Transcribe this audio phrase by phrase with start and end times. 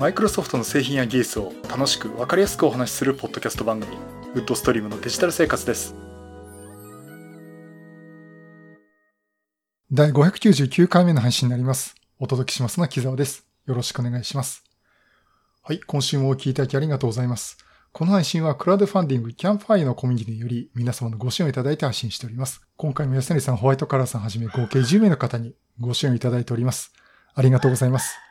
[0.00, 3.98] マイクロソフトの製品や技術を楽しく分かりやすくお話しするポッドキャスト番組
[4.32, 5.94] ウッドストリームのデジタル生活です
[9.92, 14.64] 第599回目の配信になりますお届けしますのは木澤ですよろしくお願いします
[15.60, 17.58] はい今週もお聞きいただきありがとうございます
[17.92, 22.62] この配信はクラウドファンディングキャンファイのコミュニティにより皆様のご支援をいただいて配信しております。
[22.78, 26.92] 今回も安成さん、ホワイトカラーさんはじめ合計10名の方にご支援をいただいております。
[27.34, 28.29] ありがとうございます。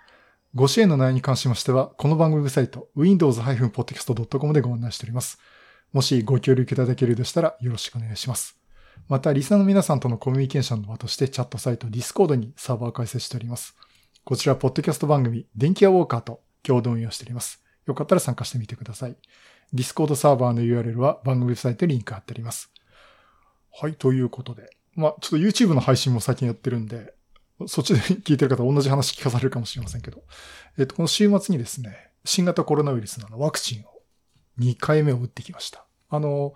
[0.55, 5.37] ご支援の内容に関しましては、この番組ウェブサイト、windows-podcast.com でご案内しております。
[5.93, 8.57] もしご協力いただけるとしたらよろしくお願いします。
[9.07, 13.75] また、リスナーの皆さんとのコミュニケーションの場としてチャットサイト Discord にサーバーを開設しております。
[14.23, 17.63] こちら、ポッドキャスト番組、電気屋ウォーカーと共同運用しております。
[17.85, 19.15] よかったら参加してみてください。
[19.71, 22.71] Discord サーバーの URL は番組ウェブサイトにリンク貼ってあります。
[23.71, 24.71] はい、ということで。
[24.95, 27.13] まあ、ちょっと YouTube の配信も最近やってるんで、
[27.67, 30.23] そっちで聞いてる方同じ話聞かされるかもしれませんけど、
[30.77, 34.01] えっ、と、この週末にですね、新型コロナウイルスのワクチンを
[34.59, 35.85] 2回目を打ってきました。
[36.09, 36.53] あの、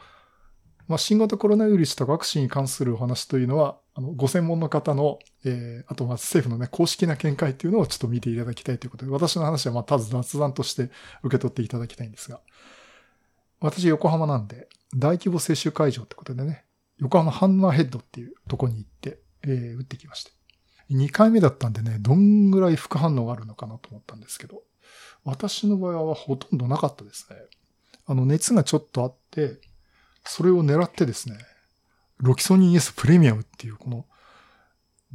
[0.87, 10.89] まあ、新型コロナウイルスとワクチンに関するお話というのは、あの、ご専門の方の、えー、あと、ま、政府のね、公式な見解っていうのをちょっと見ていただきたいということで、私の話は、ま、たず雑談として
[11.23, 12.41] 受け取っていただきたいんですが、
[13.59, 16.65] 私、横浜なんで、大規模接種会場ってことでね、
[16.97, 20.31] 横浜ハンマーヘッドっていうとこに行って、えー、打ってきました。
[20.91, 24.61] 2回目だったんでね、どんぐらい副反応があるのかなと思ったんですけど、
[25.23, 27.37] 私の場合はほとんどなかったですね。
[28.05, 29.59] あの、熱がちょっとあって、
[30.25, 31.37] それを狙ってですね、
[32.17, 34.05] ロキソニン S プレミアムっていうこの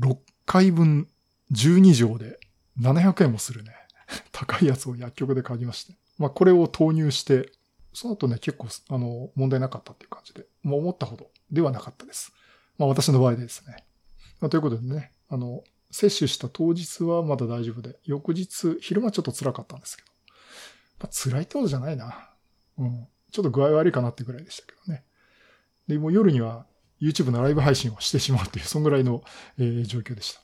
[0.01, 1.09] 6回分
[1.53, 2.39] 12錠で
[2.81, 3.73] 700円もするね、
[4.33, 5.95] 高いやつを薬局で買いまして。
[6.19, 7.53] まあこれを投入して、
[7.93, 12.33] その後ね、結構、あの、問題なかったっていう感じで、もう思ったほどではなかったです。
[12.77, 13.85] まあ私の場合でですね。
[14.41, 20.09] まあ、ということでね、あの、接種した当日はまだ大丈夫で、翌日、昼間ちょっと辛かったんですけど。
[21.01, 22.31] まあ、辛いってことじゃないな。
[22.79, 23.09] うん。
[23.31, 25.05] ちょっと具合悪いかなってぐらいでしたけどね。
[25.87, 26.67] で、もう夜には
[27.01, 29.23] YouTube のライブ配信をしてしまうという、そんぐらいの、
[29.59, 30.41] えー、状況でした。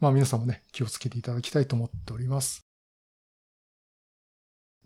[0.00, 2.64] まあ皆さんもね、気をつけていただきたいと思っております。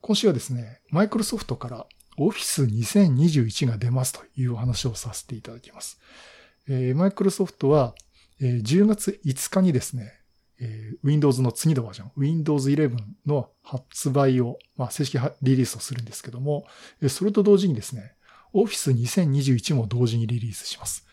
[0.00, 1.86] 今週はですね、マイクロソフトから
[2.18, 6.00] Office 2021が出ますというお話をさせていただきます。
[6.68, 7.94] えー、マイクロソフトは
[8.40, 10.12] え10月5日にですね、
[10.60, 16.64] え Windows の次のバージョン、Windows 11の発売を、まあ、正式リリースをするんですけども、
[17.08, 18.14] それと同時にですね、
[18.54, 21.06] Office 2021も同時にリリースします。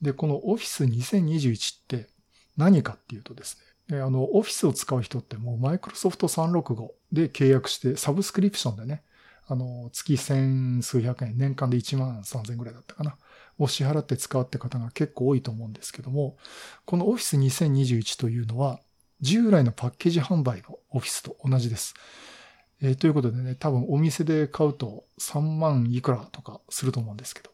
[0.00, 2.08] で、この Office 2021って
[2.56, 3.58] 何かっていうとです
[3.88, 9.02] ね、あの、Office を使う人ってもう Microsoft 365で契約してサブスクリプションでね、
[9.46, 13.16] あの、月千数百円、年間で1万3000円ぐらいだったかな。
[13.58, 16.36] を支払って使うって方が結構多いと思うんですけども、
[16.84, 18.80] この Office 2021というのは、
[19.20, 21.94] 従来のパッケージ販売の Office と同じです。
[22.82, 27.50] えー、ということでね、多分お店で買うと3万いくらとかすると思うんですけど、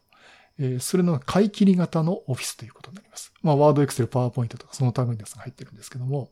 [0.59, 3.31] えー、それの買い切り型の Office ということになります。
[3.41, 6.31] まあ、ワード、エクセル、パワーポイントとかその類のやつが入ってるんですけども、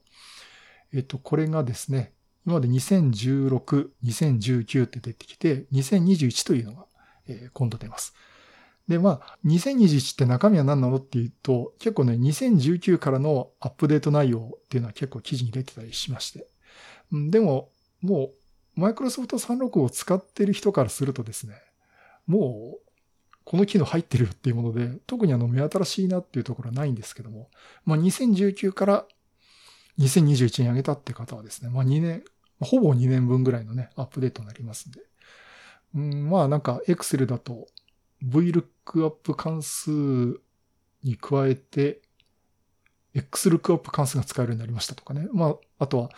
[0.93, 2.13] えっ、ー、と、これがですね、
[2.45, 6.85] 今まで2016、2019って出てきて、2021というのが、
[7.53, 8.13] 今度出ます。
[8.89, 16.47] で、まあ、2021って中身は何なのっていうと、結構ね、2019からのアップデート内容っていうのは結構記事に出てたりしまして。
[17.11, 17.69] でも、
[18.01, 18.31] も
[18.75, 21.53] う、マイクロソフト365を使ってる人からするとですね、
[22.25, 22.89] もう、
[23.43, 27.49] この機能入ってるっていうもので、特にあの目新しいなっていうところはないんですけども、
[27.85, 29.05] まあ2019から
[29.99, 32.23] 2021に上げたって方はですね、まあ2年、
[32.59, 35.01] ほぼ2年分ぐらいのね、アップデートになりますんで。
[35.95, 37.67] うん、まあなんか Excel だと
[38.25, 39.91] VLOOKUP 関数
[41.03, 42.01] に加えて、
[43.15, 45.27] XLOOKUP 関数が使えるようになりましたとかね。
[45.33, 46.09] まあ、あとは、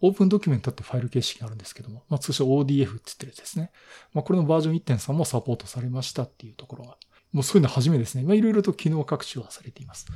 [0.00, 3.70] オープンドキュメントってファイル形式があるんですけども、まあ、通称 ODF って言ってるやつですね。
[4.12, 6.98] まあ、これのバージョン1.3もサポートされましたっていうところは、
[7.32, 8.24] もうそういうのは初めですね。
[8.24, 10.06] まあ、いろいろと機能各種はされています。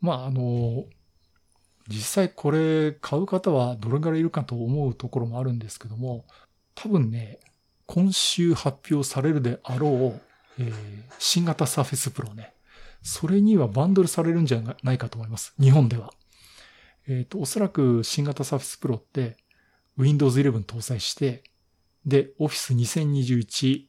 [0.00, 0.86] まあ、あの、
[1.88, 6.24] 実際これ買う方はどれぐらいいるかと思うところもあるんですけども、
[6.74, 7.40] 多分ね、
[7.88, 10.20] 今週発表されるであろう、
[10.60, 10.72] えー、
[11.18, 12.52] 新型サーフェスプロね。
[13.02, 15.54] それにはバンドルされるんじゃないかと思います。
[15.58, 16.12] 日本では。
[17.08, 19.38] えっ、ー、と、おそらく新型サーフェスプロって
[19.96, 21.42] Windows 11搭載して、
[22.04, 23.84] で、Office 2021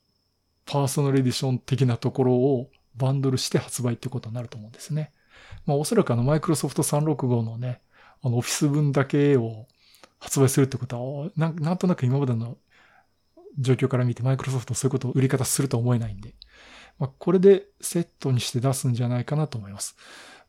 [0.66, 5.12] パーソナルエディション的なところをバンドルして発売ってことになると思うんですね。
[5.66, 7.82] まあおそらくあの Microsoft 365のね、
[8.24, 9.68] あの Office 分だけを
[10.20, 12.58] 発売するってことは、なんとなく今までの
[13.58, 16.36] 状況から見てマイクロソフトそういうことを売り方すると思えないんで、
[17.00, 19.96] まあ、これでセットにして出すんじゃないかなと思います。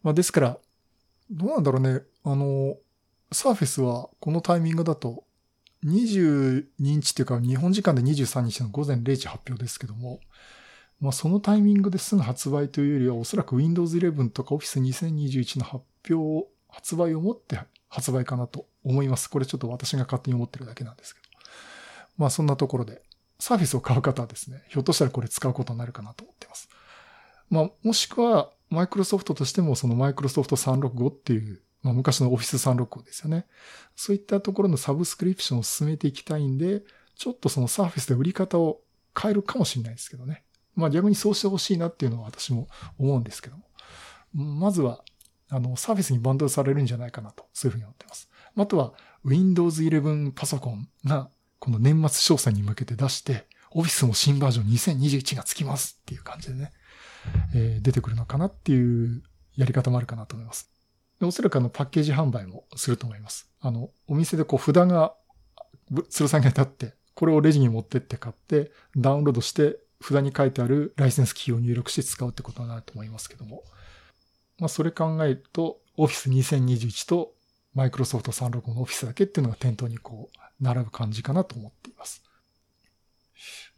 [0.02, 0.58] まあ、ですから、
[1.31, 2.02] どうなんだろうね。
[2.25, 2.76] あの、
[3.32, 5.25] サーフェスはこのタイミングだと
[5.85, 10.20] 22日っていうか日本時間で23日の午前0時発表ですけども、
[11.00, 17.58] まあそのタイミングですぐ発売というよりはおそらく Windows 11とか Office 2021の発表を、発売をもって
[17.88, 19.29] 発売かなと思います。
[19.29, 21.29] これちょっと私が勝手に思ってるだけなんですけど。
[22.20, 23.02] まあそんなところで、
[23.38, 26.69] サーフィスを買う方はですね、ひょっとしたらこれ使うことになるかなと思っています。
[27.49, 33.46] まあもしくは、マイクロソフトとしてもそのマイクロソフト365っていうまあ、昔のオフィス365ですよね。
[33.96, 36.82] そういったところのサブスクリプションを進めていきたいんで、
[37.17, 38.81] ちょっとそのサーフィスで売り方を
[39.19, 40.44] 変えるかもしれないですけどね。
[40.75, 42.69] まあ逆にそうしてほしいなっていうのは私も
[42.99, 43.64] 思うんですけども。
[44.32, 45.02] まずは、
[45.49, 48.28] あの、サーフィスにバンドされるんじゃないかなと、そういうふうに思っています。
[48.56, 48.93] あとは、
[49.25, 52.04] Windows 11パソコンが、この年末
[52.34, 56.72] 詳細に向けて出して、オフィスも新バージョン2021がつきますっていう感じでね、
[57.54, 59.22] えー、出てくるのかなっていう
[59.56, 60.70] やり方もあるかなと思います。
[61.22, 63.48] おそらくあのパッケージ販売もすると思います。
[63.60, 65.14] あの、お店でこう札が
[65.92, 73.62] 吊る下げてあって、これをレジに持ってって買って、ダウンロードして札に書いてあるライセンスキーを入力して使うってことになると思いますけども。
[74.58, 77.34] まあそれ考えると、Office 2021と
[77.76, 82.22] Microsoft 365の Office だけっていうのが店頭にこう、並ぶ感じかなと思っています。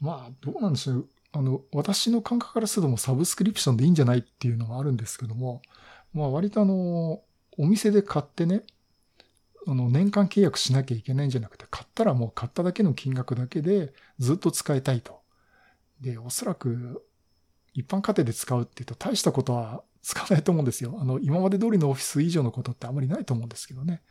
[0.01, 1.09] まあ、どうなんでしょう。
[1.33, 5.63] あの、私の感覚からするともサブスクリプションでいいんじゃないっていうのがあるんですけども、
[6.13, 7.23] まあ割とあの、
[7.59, 8.63] お店で買ってね、
[9.67, 15.21] あの、年間契約しなきゃいけないんじゃなくて、買ったらもう買っただけの金額だけでずっと使いたいと。
[16.01, 17.07] で、おそらく、
[17.75, 20.99] 一般家庭で使うって言うと大したことは使わないと思うんですよ。
[21.01, 24.03] あの、今まで通りのオフィス以上のことってあまりないと思うんですけどね。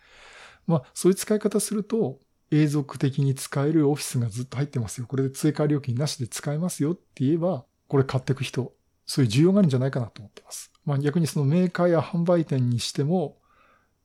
[0.66, 2.18] まあ、そういう使い方すると、
[2.52, 5.08] 永続的に使えるオフィスがずっと入ってますよ。
[5.08, 8.74] これで追加料金なしで使えますよって言えば、これ買っていく人、
[9.06, 10.72] そういう需要があるんじゃないかなと思ってます。
[10.86, 13.38] まあ逆にそのメーカーや販売店にしても、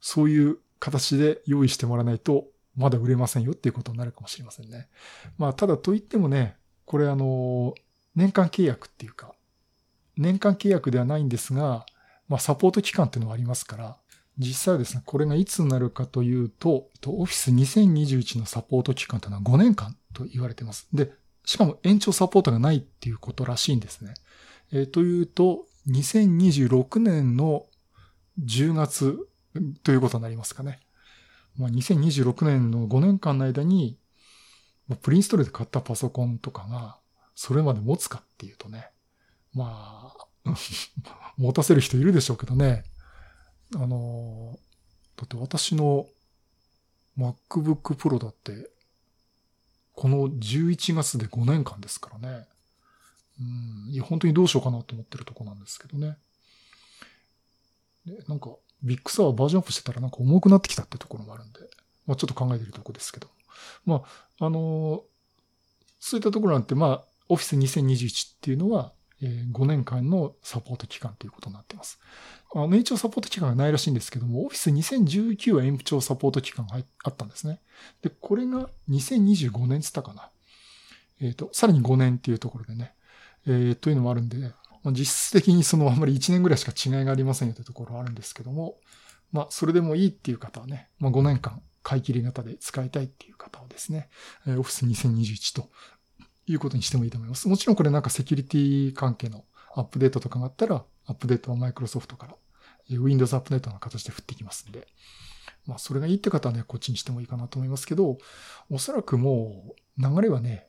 [0.01, 2.47] そういう形で用意してもらわないと、
[2.77, 4.89] まだ売れませんよっていうことになるかもしれませんね。
[5.39, 7.75] まあただと言ってもね、これあの、
[8.15, 9.35] 年間契約っていうか、
[10.17, 11.85] 年間契約ではないんですが、
[12.29, 13.97] まあサポート期間っていうのはありますから、
[14.39, 20.89] 実際はですね、これがいつになるかというと、オフィス2021のサポート期間というのは5年間と言われています。
[20.93, 21.13] で、
[21.45, 24.15] しかも延長サポートがないっていうことらしいんですね。
[24.73, 27.65] えー、というと、2026年の
[28.45, 29.29] 10月
[29.85, 30.81] ということになりますかね。
[31.57, 33.99] まあ、2026年の5年間の間に、
[35.03, 36.99] プリンストールで買ったパソコンとかが、
[37.35, 38.91] それまで持つかっていうとね、
[39.55, 40.27] まあ、
[41.39, 42.85] 持たせる人いるでしょうけどね。
[43.75, 44.59] あの、
[45.17, 46.07] だって私の
[47.19, 48.71] MacBook Pro だって、
[49.95, 52.47] この11月で5年間ですからね。
[53.41, 56.17] うん、いや、本当にどうしようかなと思ってるとこなんですけどね。
[58.07, 58.51] で、なんか、
[58.83, 61.61] ビッグサーバージョンアップしてたらなんか重くなってきたってところもあるんで、
[62.07, 63.29] まあちょっと考えてるとこですけど。
[63.85, 64.03] ま
[64.39, 65.03] あ、あのー、
[65.99, 68.93] そういったところなんて、まあ、オフィス2021っていうのは、
[69.23, 71.99] 5年間のサポート期間ということになっています。
[72.55, 77.61] あの、延長サポート期間がないらしいんですけども、オフィス2019は延長サポート期間があったんですね。
[78.03, 80.31] で、これが2025年つったかな。
[81.21, 82.93] えっ、ー、と、さらに5年っていうところでね、
[83.47, 84.39] えー、というのもあるんで、
[84.83, 88.77] まあ、実質的にそのあんまり1年ぐらいしか違いがありませんよというところはあるんですけども、
[89.33, 94.09] まあ、それでもいいっていう方はね、まあ、5年間買い切り型で使いたいっていう方はですね、
[94.47, 95.71] オフィス2021と
[96.47, 97.49] いうことにしてもいいと思います。
[97.49, 102.35] もちろんこれなんかセキュリティ関係のアップデートとかがあったら、アップデートはマイクロソフトから
[102.91, 104.87] Windows アップデートの形で降ってきますんで、
[105.67, 108.19] まあそれがいいって方はね、こっちにしてもいいかなと思いますけど、
[108.71, 110.67] おそらくもう流れはね、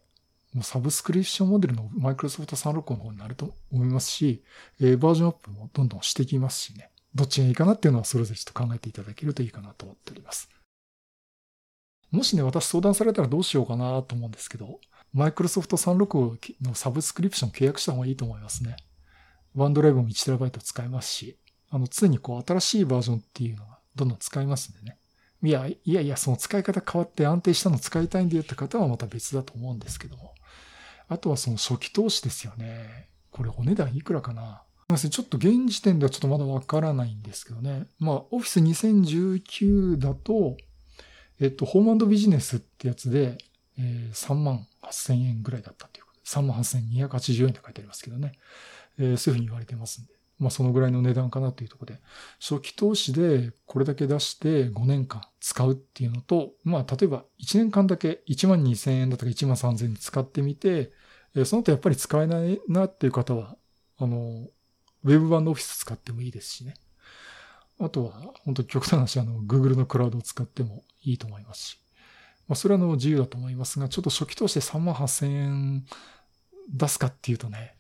[0.53, 4.43] もうサブスクリプションモデルのマイクロソフト365の方になると思いますし、
[4.79, 6.89] えー、バージョンアップもどんどんしてきますしね。
[7.13, 10.49] どっちがいいかなっていうのはそれぞれちょっと考えていただけるといいかなと思っております。
[12.11, 14.79] もしね、私相談されたらどうしようかなと思うんですけど、
[15.17, 18.75] マイクロソフト365のサブスクリプション契約した方がいいと思いますね。
[19.55, 21.39] ワンドライブも 1TB 使えますし、
[21.71, 24.99] あの、常にこう新しいバージョンっていうのがどんどん使えますんでね。
[25.41, 30.35] いや、いやいや、その使い方変わって安定したの使いたいんだよって方はまた別だと思うんですけども。
[31.07, 33.09] あとはその初期投資ですよね。
[33.31, 37.87] これお値段いくらかなすみませんちょっと現時点ではちょっとまだわからないんですけどね。
[37.99, 40.57] まあ、オフィス2019だと、
[41.39, 43.39] えっと、ホームビジネスってやつで、
[43.77, 48.33] え、3万8000円ぐらいだったということで、3万8280円って書いてありますけどね。
[48.99, 50.17] えー、そういうふうに言われてますんで。
[50.39, 52.01] まあ、そのぐらいの値段かなというところで、
[52.39, 60.91] 初期投資でこれだけ出して5年間使うっていうのと、まあ、例えば1年間だけ1万2000円だとか1万3000円使ってみて、
[61.45, 63.57] その後やっぱり使えないなっていう方は、
[63.97, 64.47] あの、
[65.03, 66.75] ウェブ版のオフィス使ってもいいですしね。
[67.79, 71.79] あとは、本当極端な話、あの、Google のクラウドを使ってもいいと思いますし。
[72.47, 75.85] まあ、それはの自由だと思いますが、ちょっと初期投資で3万8000円
[76.69, 77.75] 出すかっていうとね、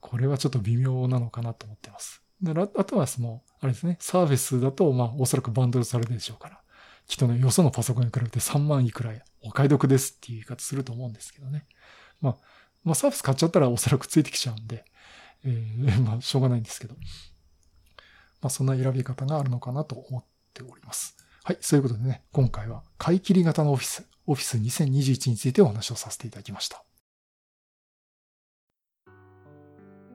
[0.00, 2.22] これはちょっと微妙なのかなと思ってます。
[2.40, 6.60] であとはその、あれですね、サーフェスだと、まあ、おそらくバンドルされるでしょうから、
[7.08, 11.66] きっとね、よそのパソコンに比べて3万いくらお買い得ですっていう言い方すると思うんですけどね。
[12.20, 12.36] まあ、
[12.84, 14.84] まあ、サーフェス買っちゃったらおそらくついてきちゃうんで、
[15.44, 16.94] えー、 まあ、しょうがないんですけど。
[18.40, 21.16] まあ、そんな選び方があるのかなと思っております。
[21.44, 21.58] はい。
[21.60, 26.84] そういうことでね、今回は買い切り型のオフィス、オフィス2021についてお話をさせていただきました。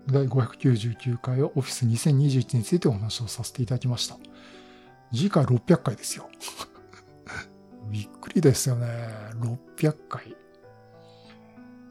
[0.08, 4.18] 第599回はオフィス2021についてお話をさせていただきました。
[5.14, 6.30] 次回600回ですよ。
[7.90, 8.88] びっくりですよね。
[9.78, 10.36] 600回。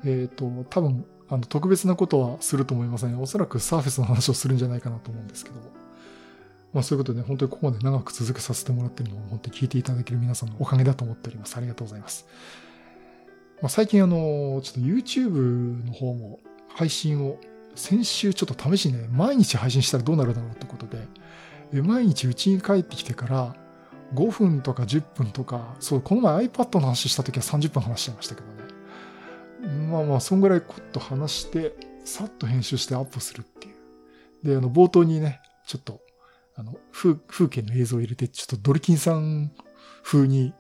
[0.04, 5.81] えっ、ー、と、多分、あの、特別なことはすると思いません、おそらくサーフェスの話をするんじゃないかなと思うんですけども。
[6.72, 11.56] まあそういうことで、本当にここまで長く続けさせてもらってるのを本当に聞いていただける皆さんのおかげだと思っております。
[11.56, 12.26] ありがとうございます。
[13.60, 17.38] まあ、最近あの、ちょっと YouTube の方も配信を
[17.74, 23.56] 先週ちょっと試しにね、毎日配信したらどうなるだろうってことで、毎日家に帰ってきてから
[24.14, 28.62] 5分とか10分とか、そう、この前 iPad の話した時は30分話しちゃいましたけどね。
[29.90, 31.74] まあまあ、そんぐらいこっと話して、
[32.04, 33.70] さっと編集してアップするってい
[34.42, 34.46] う。
[34.48, 36.00] で、あの、冒頭にね、ちょっと、
[36.56, 39.52] あの、風風景の映像を入れて、ちょっとドリキンさん
[40.02, 40.52] 風に、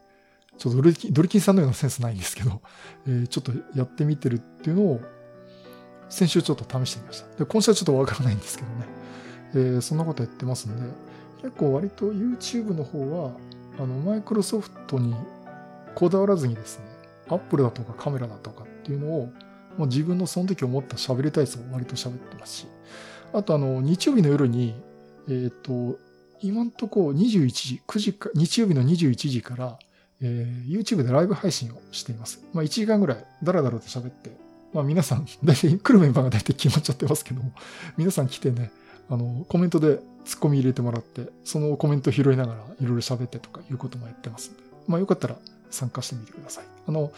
[0.58, 2.62] ちょっとドリキンドリキンさんのようなセンスないんですけど、
[3.06, 5.00] えー、ちょっとやってみてるっていうのを、
[6.08, 7.36] 先週ちょっと試してみました。
[7.36, 8.86] で、今週はちょっとわからないんですけどね。
[9.54, 10.82] えー、そんなことやってますんで、
[11.42, 13.32] 結構割と YouTube の方は、
[13.78, 15.14] あの、マイクロソフトに
[15.94, 16.84] こだわらずにですね、
[17.28, 19.32] Apple だとかカメラだとかっていうのを、
[19.76, 22.66] もう自分のその時思った喋りたいやつを割と喋ってますし、
[23.32, 24.74] あとあの、日曜日の夜に、
[25.28, 25.98] えっ、ー、と、
[26.40, 29.78] 今んとこ21時、9時か、日曜日の21時から、
[30.20, 32.42] えー、YouTube でライブ配信をしています。
[32.52, 34.30] まあ1時間ぐらいダラダラと喋って
[34.72, 37.52] まあ皆さん、 大体来るメンバーが大体決まっちゃってますけども、
[37.96, 38.70] 皆さん来てね、
[39.08, 45.36] あの、コメントでツッコミ入れてもらって、そのコメント拾いながらいろいろ喋ってとかいうこともやってますんで、まあよかったら
[45.70, 46.64] 参加してみてください。
[46.86, 47.12] あの、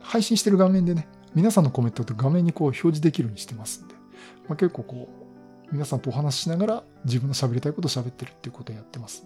[0.00, 3.94] 配信してる画面でね、皆さんのコメントって画面にこう表示できるようにしてますんで、
[4.48, 5.23] まあ結構こう、
[5.72, 9.24] 皆さんとお話ししながら自分の喋りたいことを喋ってるっていうことをやってます、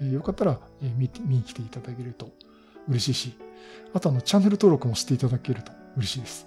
[0.00, 2.30] よかったら、えー、見、に来ていただけると
[2.88, 3.38] 嬉しいし、
[3.94, 6.46] あとあの、チャンネル登録もしていただけると嬉しいです。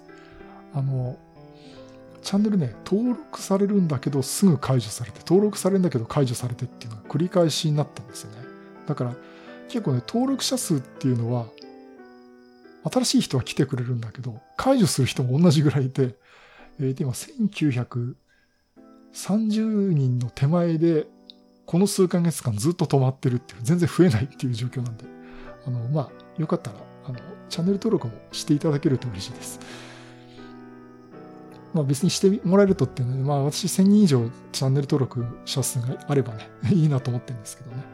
[0.74, 1.18] あの、
[2.22, 8.38] チャンネルね、登録されるんだけどすぐ解除されて、登録されるんだけど解除されてっていうのが繰り返しになったんですよね。
[8.86, 9.14] だから
[9.68, 11.46] 結構ね、登録者数っていうのは、
[12.90, 16.16] 新しい人は来てくれるんだけど、解除する人も同じぐらいいて、
[16.78, 17.12] えー、今
[19.12, 21.06] 30人の手前で、
[21.66, 25.04] この数ヶ月間ずっと止まってるっていう、全然増えないっていう状況なんで、
[25.66, 29.60] あの、まあ、よかったら、あの、チャンネル登録もしていただけると嬉しいです。
[31.72, 37.84] まあ別にしてもらえるとっていうので、まあ私1000人以上チャンネル登録者数があればね、 いいなと思ってるんですけどね。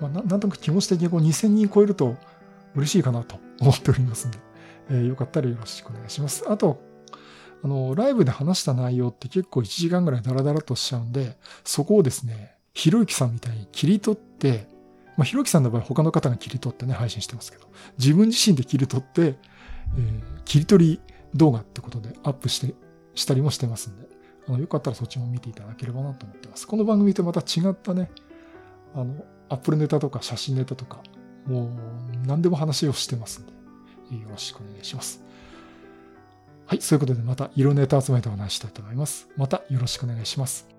[0.00, 2.16] まあなんとなく気持ち的にこう2000人超えると
[2.74, 4.38] 嬉しいかなと思っておりますんで、
[4.90, 6.44] えー、よかったらよろしくお願いします。
[6.48, 6.80] あと、
[7.64, 14.66] あの、ライブで話した内容って結構1時間ぐらいダラダラとしちゃうんで、そこをですね、ひろゆきさんみたいに切り取って、
[15.16, 17.66] まあ、ひろゆきさんの場合他の方が切り取ってね、配信してますけど、
[17.98, 21.00] 自分自身で切り取って、えー、切り取り
[21.34, 22.74] 動画ってことでアップして
[23.14, 24.08] したりもしてますんで、
[24.48, 26.66] あの、よかったらそっちも見ていただければなと思ってます。
[26.66, 28.10] この番組とまた違ったね、
[28.94, 31.00] あの、アップルネタとか写真ネタとか、
[31.46, 33.52] もう何でも話をしてますんで、
[34.22, 35.21] よろしくお願いします。
[36.72, 39.28] はい、そういうことでまた色ネタ集めてお話したいと思います。
[39.36, 40.71] またよろしくお願いします。